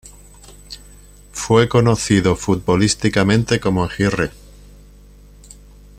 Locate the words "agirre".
3.83-4.31